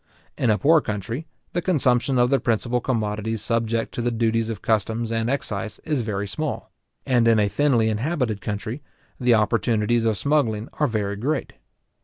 [0.35, 4.63] In a poor country, the consumption of the principal commodities subject to the duties of
[4.63, 6.71] customs and excise, is very small;
[7.05, 8.81] and in a thinly inhabited country,
[9.19, 11.53] the opportunities of smuggling are very great.